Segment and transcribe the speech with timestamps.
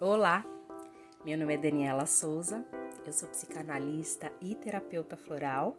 [0.00, 0.44] Olá,
[1.24, 2.64] meu nome é Daniela Souza,
[3.04, 5.74] eu sou psicanalista e terapeuta floral.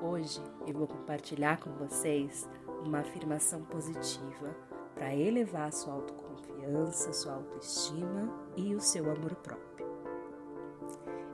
[0.02, 2.46] Hoje eu vou compartilhar com vocês
[2.84, 4.54] uma afirmação positiva
[4.96, 6.45] para elevar a sua autoconfiança,
[7.16, 9.86] sua autoestima e o seu amor próprio.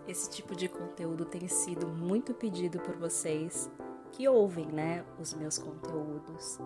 [0.06, 3.70] Esse tipo de conteúdo tem sido muito pedido por vocês
[4.12, 6.58] que ouvem, né, os meus conteúdos.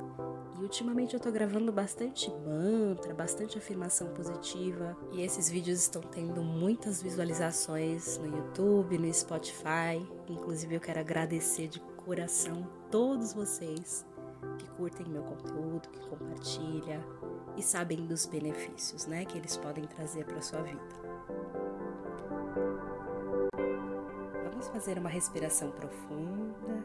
[0.59, 6.43] E ultimamente eu tô gravando bastante mantra, bastante afirmação positiva, e esses vídeos estão tendo
[6.43, 10.05] muitas visualizações no YouTube, no Spotify.
[10.29, 14.05] Inclusive eu quero agradecer de coração todos vocês
[14.59, 17.01] que curtem meu conteúdo, que compartilha
[17.57, 20.81] e sabem dos benefícios, né, que eles podem trazer para sua vida.
[24.51, 26.85] Vamos fazer uma respiração profunda.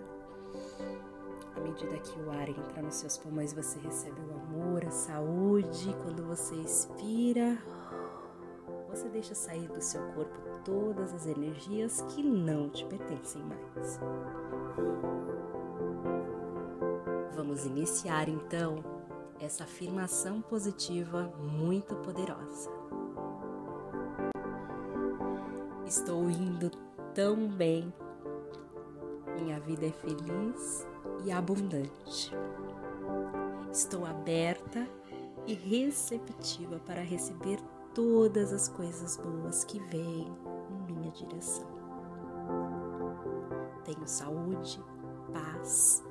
[1.56, 5.96] À medida que o ar entra nos seus pulmões, você recebe o amor, a saúde.
[6.04, 7.58] Quando você expira,
[8.90, 14.00] você deixa sair do seu corpo todas as energias que não te pertencem mais.
[17.42, 18.84] Vamos iniciar então
[19.40, 22.70] essa afirmação positiva muito poderosa.
[25.88, 26.70] Estou indo
[27.16, 27.92] tão bem.
[29.40, 30.88] Minha vida é feliz
[31.26, 32.32] e abundante.
[33.72, 34.88] Estou aberta
[35.48, 37.58] e receptiva para receber
[37.96, 40.32] todas as coisas boas que vêm
[40.70, 41.68] em minha direção.
[43.84, 44.80] Tenho saúde,
[45.34, 46.04] paz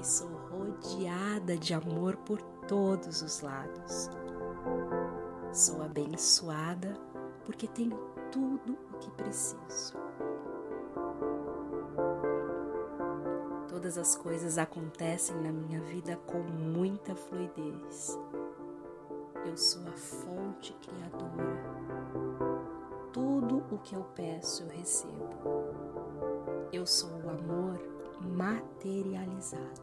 [0.00, 4.10] e sou rodeada de amor por todos os lados.
[5.52, 6.94] Sou abençoada
[7.44, 7.96] porque tenho
[8.30, 9.96] tudo o que preciso.
[13.68, 18.18] Todas as coisas acontecem na minha vida com muita fluidez.
[19.46, 21.78] Eu sou a fonte criadora.
[23.12, 25.28] Tudo o que eu peço eu recebo.
[26.72, 29.82] Eu sou o amor materializado.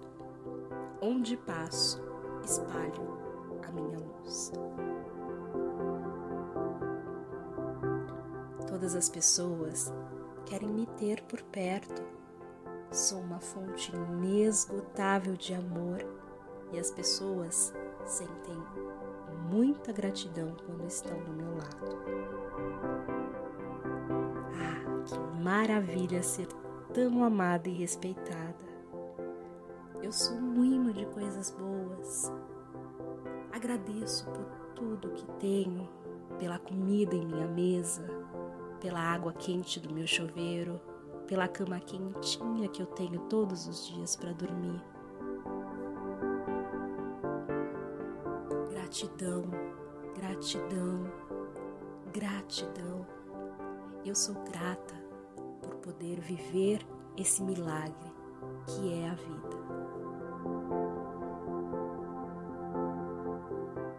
[1.02, 2.02] Onde passo,
[2.44, 3.18] espalho
[3.68, 4.52] a minha luz.
[8.68, 9.94] Todas as pessoas
[10.46, 12.04] querem me ter por perto.
[12.92, 16.06] Sou uma fonte inesgotável de amor
[16.72, 17.74] e as pessoas
[18.06, 18.58] sentem
[19.50, 21.98] muita gratidão quando estão do meu lado.
[24.54, 26.48] Ah, que maravilha ser
[26.96, 28.56] tão amada e respeitada.
[30.02, 32.32] Eu sou um imã de coisas boas.
[33.52, 35.90] Agradeço por tudo que tenho,
[36.40, 38.08] pela comida em minha mesa,
[38.80, 40.80] pela água quente do meu chuveiro,
[41.28, 44.82] pela cama quentinha que eu tenho todos os dias para dormir.
[48.70, 49.44] Gratidão,
[50.16, 51.12] gratidão,
[52.14, 53.06] gratidão.
[54.06, 55.05] Eu sou grata
[55.66, 56.86] por poder viver
[57.18, 58.14] esse milagre
[58.68, 59.56] que é a vida.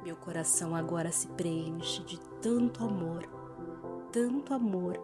[0.05, 3.29] Meu coração agora se preenche de tanto amor,
[4.13, 5.01] tanto amor,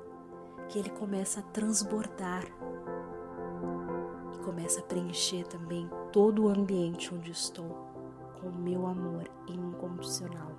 [0.69, 2.45] que ele começa a transbordar
[4.35, 7.91] e começa a preencher também todo o ambiente onde estou
[8.41, 10.53] com o meu amor incondicional.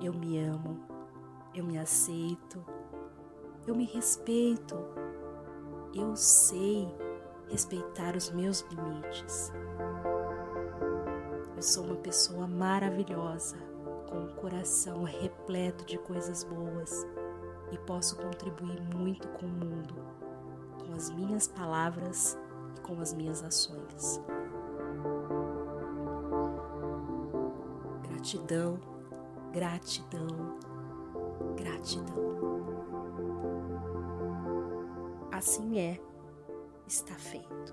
[0.00, 0.80] Eu me amo,
[1.54, 2.64] eu me aceito,
[3.68, 4.74] eu me respeito,
[5.94, 6.88] eu sei
[7.50, 9.52] respeitar os meus limites.
[11.54, 13.56] Eu sou uma pessoa maravilhosa,
[14.08, 17.06] com um coração repleto de coisas boas
[17.70, 19.94] e posso contribuir muito com o mundo,
[20.78, 22.38] com as minhas palavras
[22.74, 24.18] e com as minhas ações.
[28.08, 28.78] Gratidão,
[29.52, 30.58] gratidão,
[31.54, 32.77] gratidão.
[35.38, 36.00] Assim é,
[36.88, 37.72] está feito.